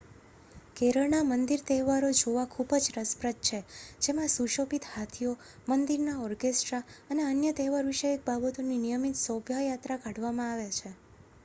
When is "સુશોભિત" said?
4.31-4.89